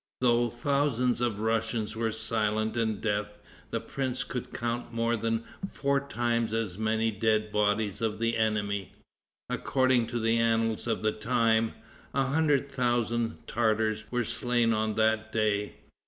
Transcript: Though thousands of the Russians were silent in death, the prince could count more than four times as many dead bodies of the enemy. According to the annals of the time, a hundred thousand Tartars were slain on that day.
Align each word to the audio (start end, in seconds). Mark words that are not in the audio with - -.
Though 0.19 0.49
thousands 0.49 1.21
of 1.21 1.37
the 1.37 1.43
Russians 1.43 1.95
were 1.95 2.11
silent 2.11 2.75
in 2.75 3.01
death, 3.01 3.37
the 3.69 3.79
prince 3.79 4.23
could 4.23 4.51
count 4.51 4.91
more 4.91 5.15
than 5.15 5.43
four 5.69 5.99
times 5.99 6.53
as 6.53 6.75
many 6.75 7.11
dead 7.11 7.51
bodies 7.51 8.01
of 8.01 8.17
the 8.17 8.35
enemy. 8.35 8.93
According 9.47 10.07
to 10.07 10.19
the 10.19 10.39
annals 10.39 10.87
of 10.87 11.03
the 11.03 11.11
time, 11.11 11.75
a 12.15 12.23
hundred 12.23 12.67
thousand 12.67 13.45
Tartars 13.45 14.05
were 14.09 14.25
slain 14.25 14.73
on 14.73 14.95
that 14.95 15.31
day. 15.31 15.75